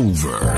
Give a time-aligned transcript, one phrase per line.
[0.00, 0.49] over.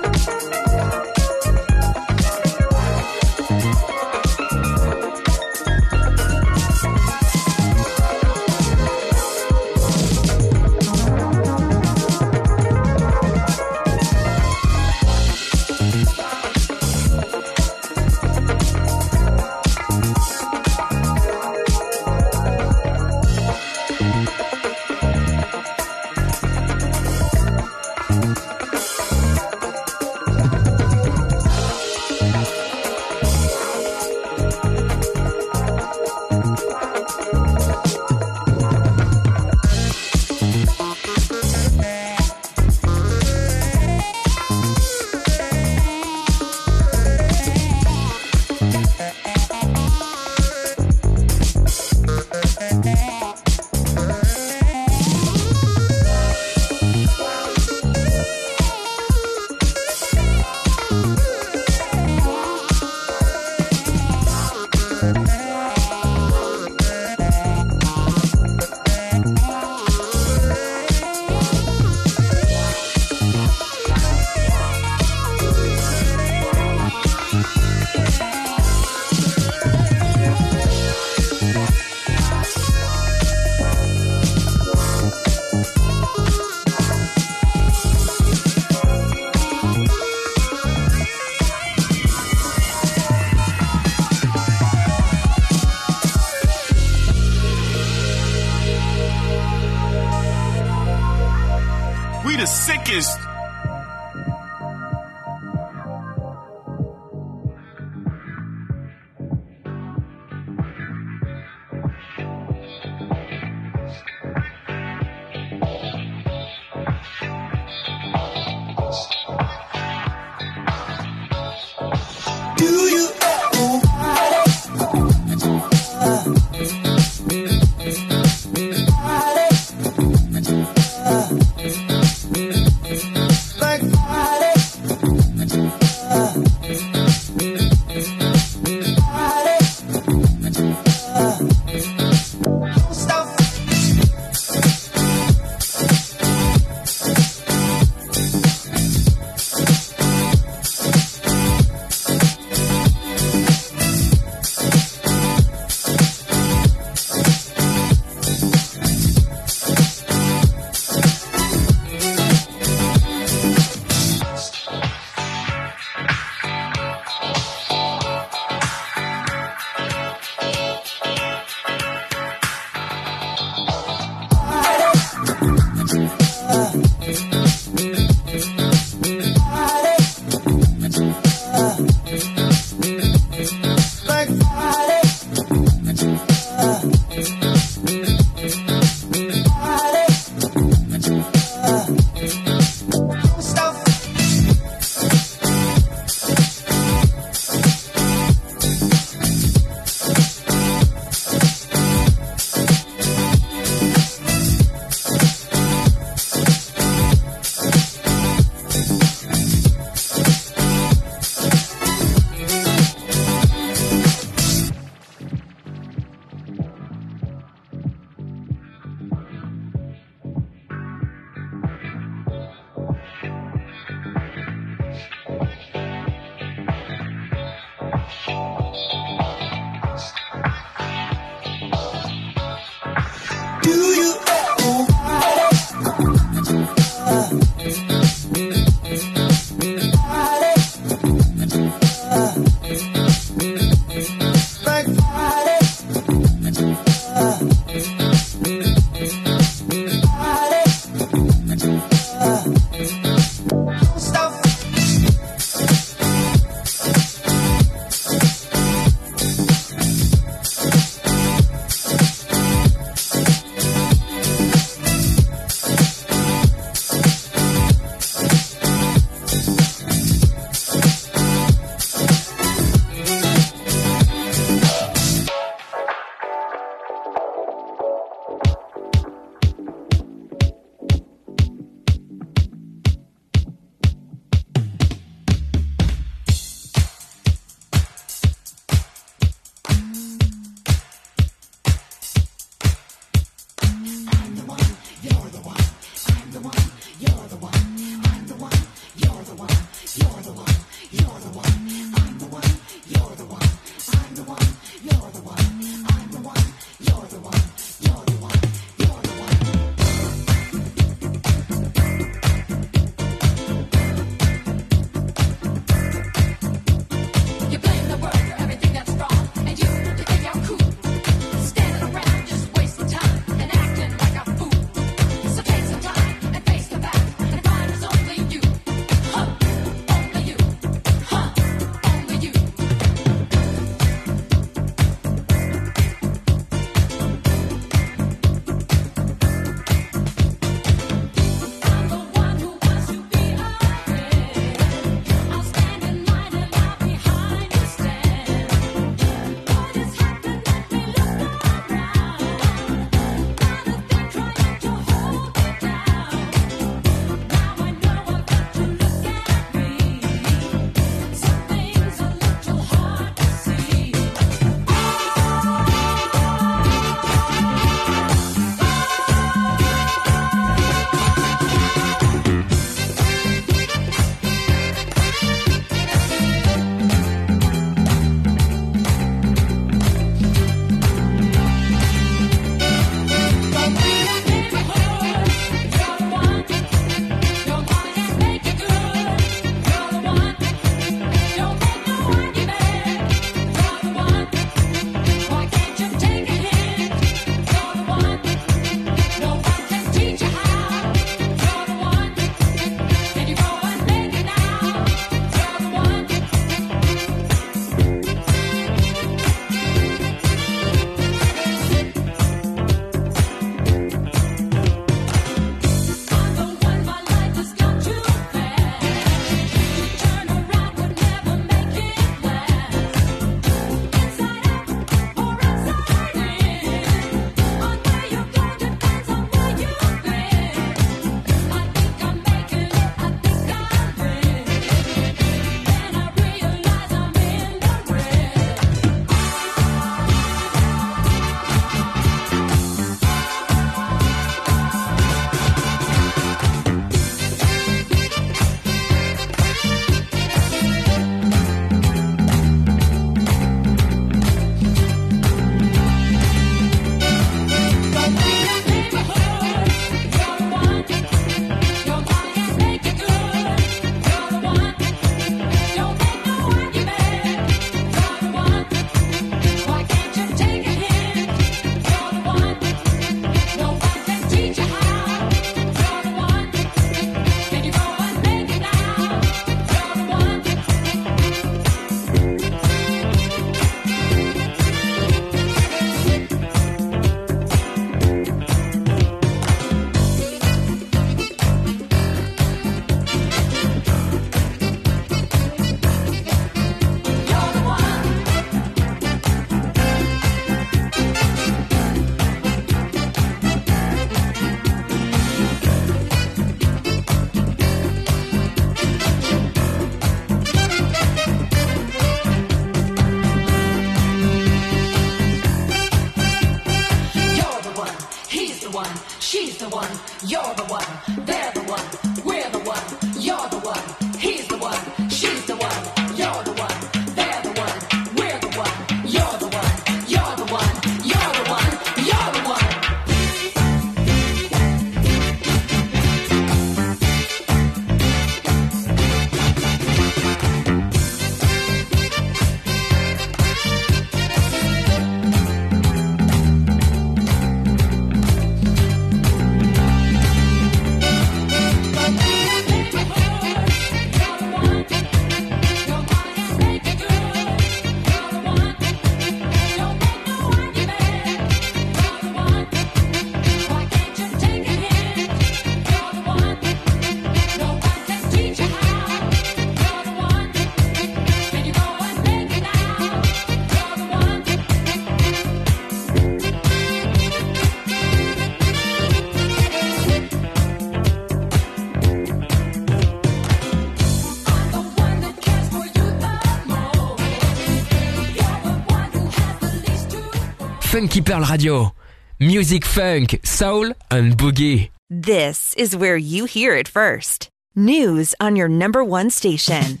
[591.06, 591.94] Funky Pearl Radio.
[592.40, 594.90] Music funk, soul and boogie.
[595.08, 597.48] This is where you hear it first.
[597.76, 600.00] News on your number one station.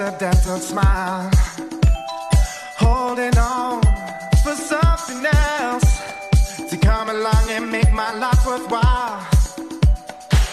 [0.00, 1.30] accidental smile,
[2.76, 3.80] holding on
[4.42, 6.00] for something else
[6.68, 9.24] to come along and make my life worthwhile.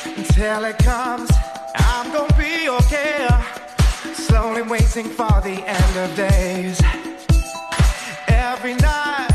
[0.05, 1.31] Until it comes,
[1.73, 3.27] I'm gonna be okay.
[4.13, 6.79] Slowly waiting for the end of days.
[8.27, 9.31] Every night,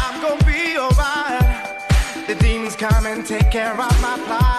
[0.00, 2.26] I'm gonna be alright.
[2.26, 4.51] The demons come and take care of my plight.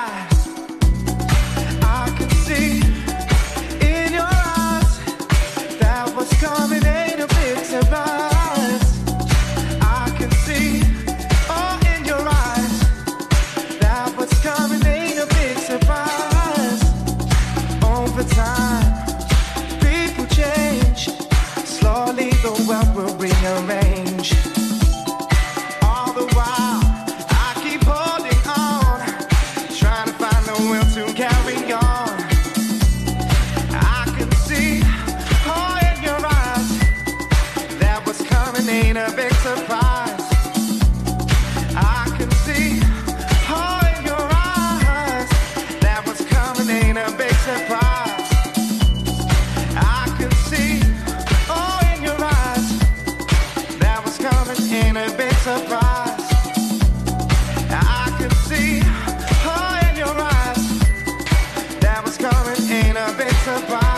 [63.66, 63.93] goodbye.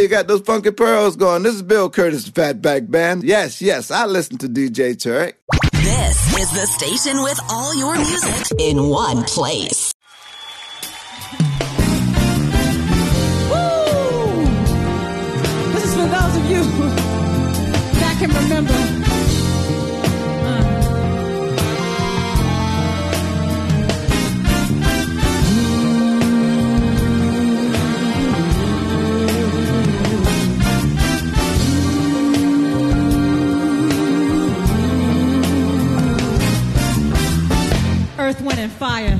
[0.00, 1.42] You got those funky pearls going.
[1.42, 3.24] This is Bill Curtis, the Fatback Band.
[3.24, 5.34] Yes, yes, I listen to DJ Turek.
[5.72, 9.92] This is the station with all your music in one place.
[13.50, 14.44] Woo!
[15.72, 16.62] This is for those of you
[18.00, 18.95] that can remember.
[38.26, 39.16] Earth, Wind, and Fire.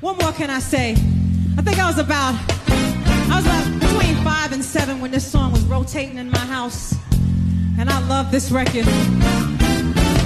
[0.00, 0.92] What more can I say?
[0.92, 2.34] I think I was about,
[2.70, 6.94] I was about between five and seven when this song was rotating in my house.
[7.78, 8.84] And I love this record.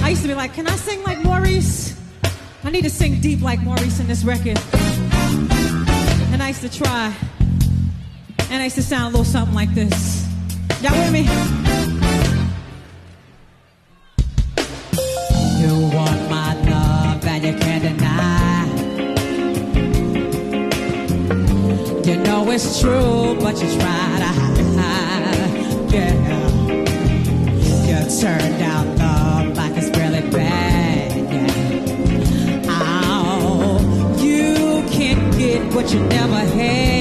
[0.01, 1.99] I used to be like, can I sing like Maurice?
[2.63, 4.57] I need to sing deep like Maurice in this record.
[6.31, 7.13] And I used to try.
[8.49, 10.25] And I used to sound a little something like this.
[10.81, 11.94] Y'all with me?
[22.55, 25.91] It's true, but you try to hide.
[25.91, 26.13] Yeah.
[27.85, 31.11] You turned out love like it's really bad.
[31.33, 32.71] Yeah.
[32.71, 34.17] Ow.
[34.21, 36.94] You can't get what you never had.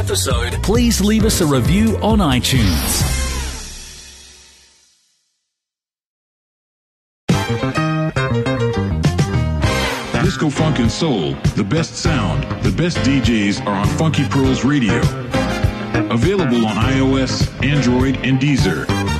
[0.00, 3.06] episode, please leave us a review on iTunes.
[10.22, 14.96] Disco Funk and Soul, the best sound, the best DJs are on Funky Pearls Radio.
[16.10, 19.19] Available on iOS, Android, and Deezer.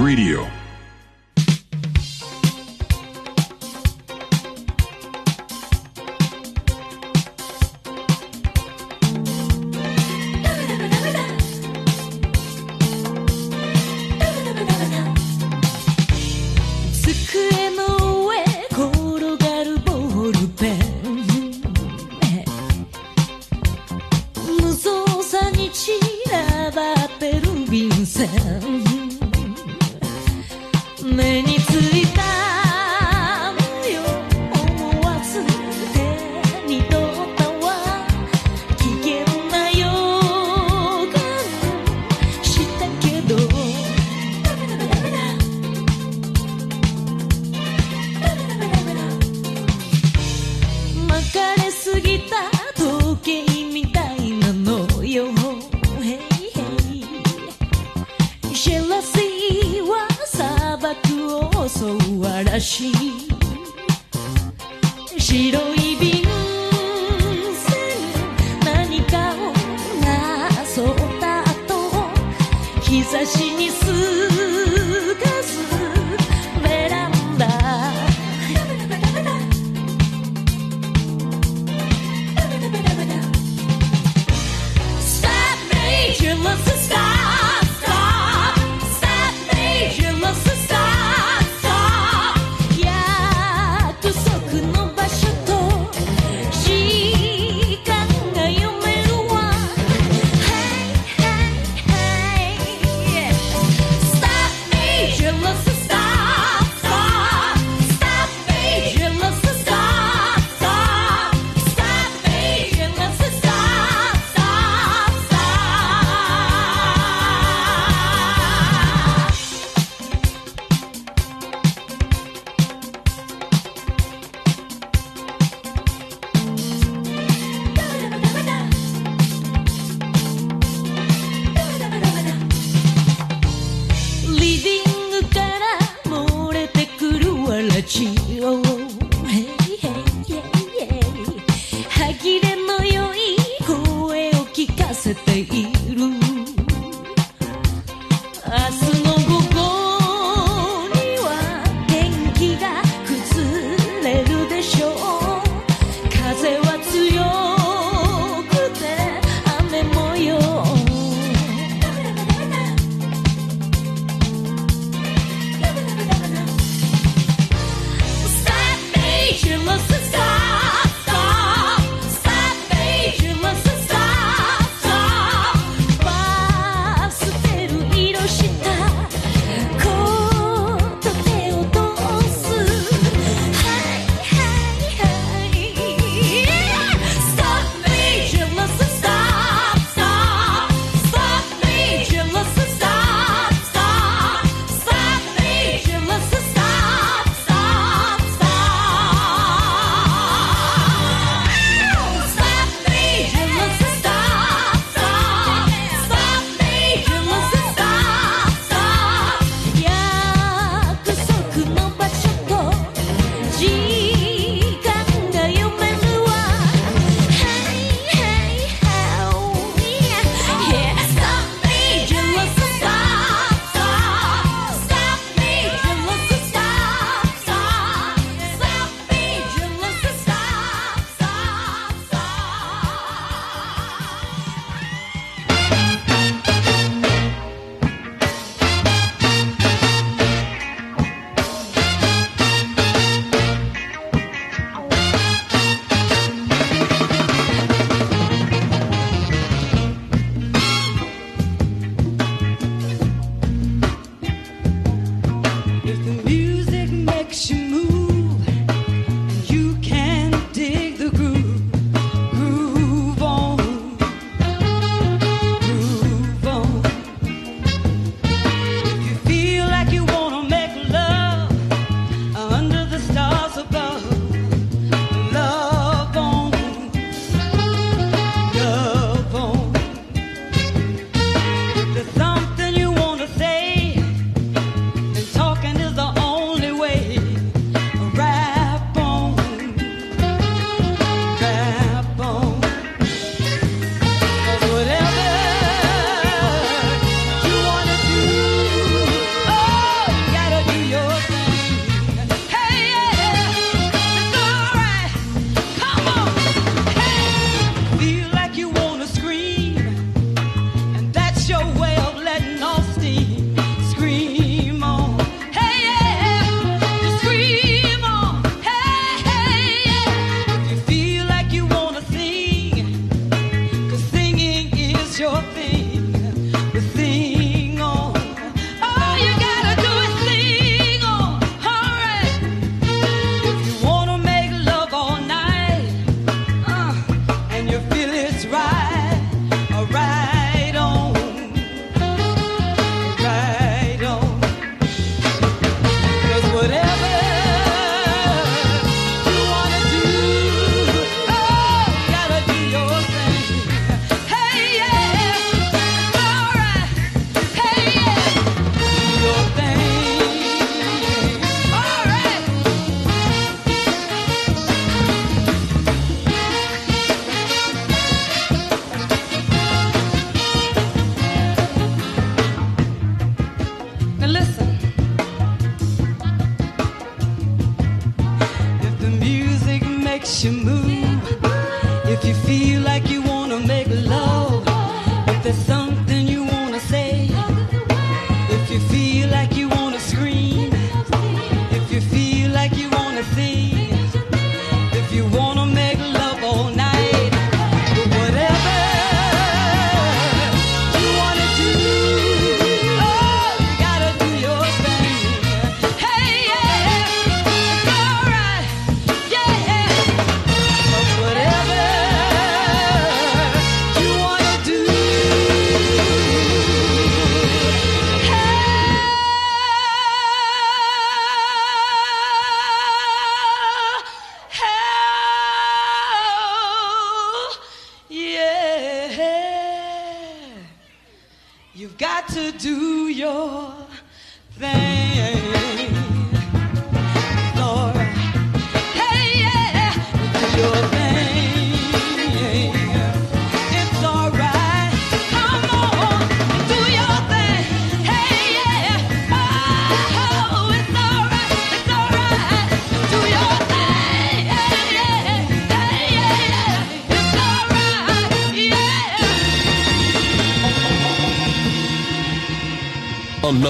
[0.00, 0.59] Radio.
[62.60, 62.92] しい
[65.18, 66.19] 白いビ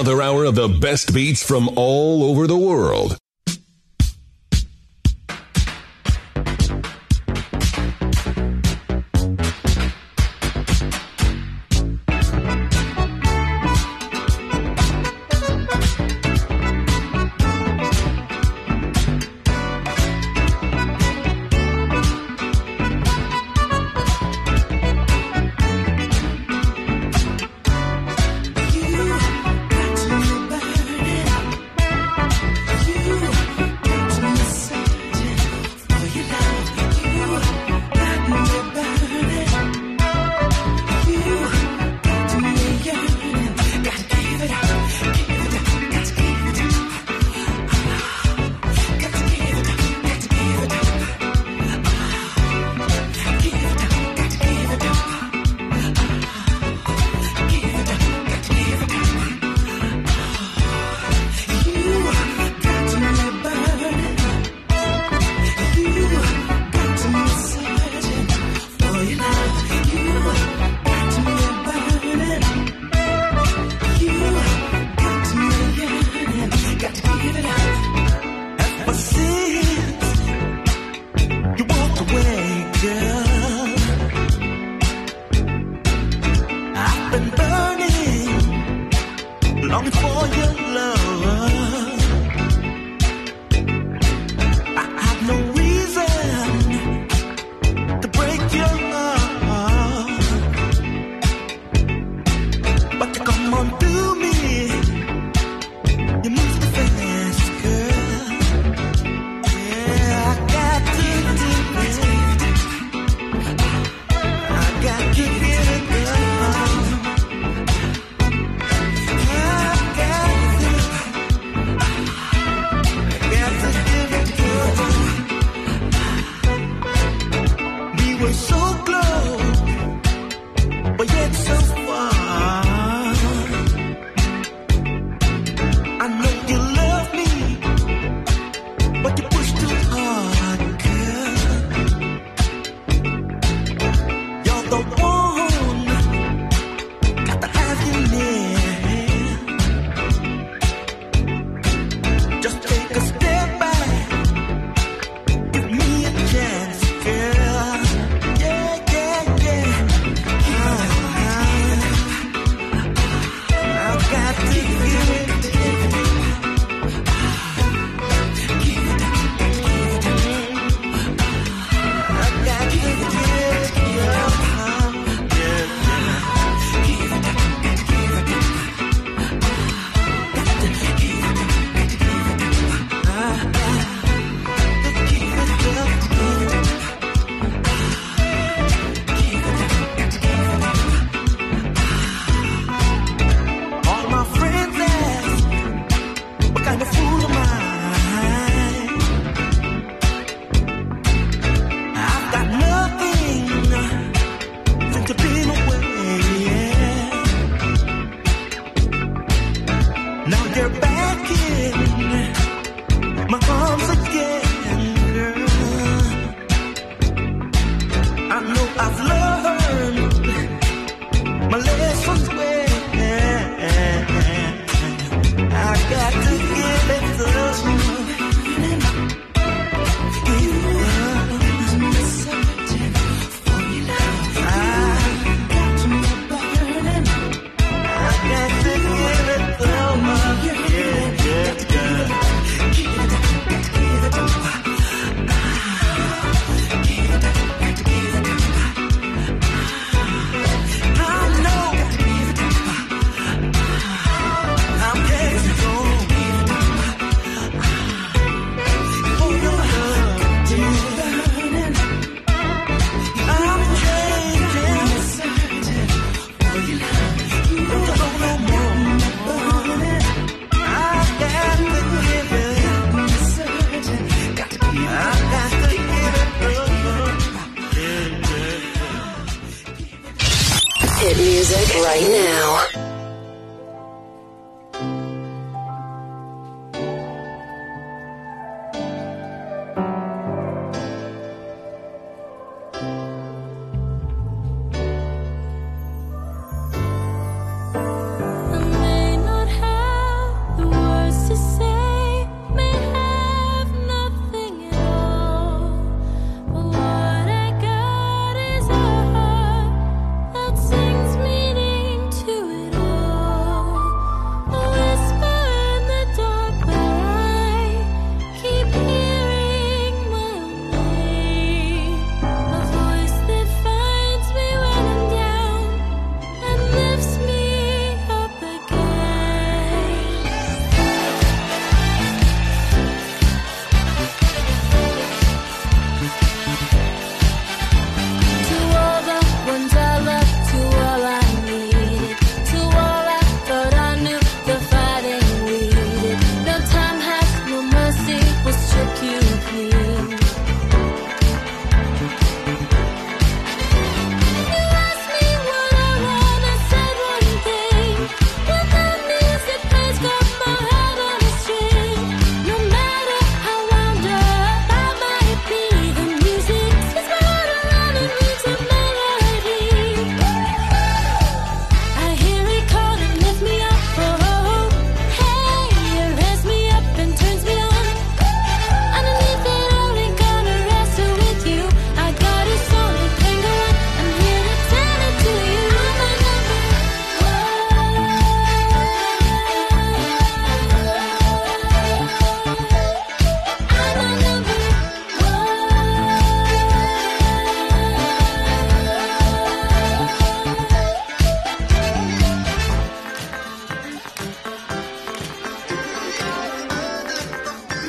[0.01, 3.20] another hour of the best beats from all over the world.
[103.49, 103.90] monte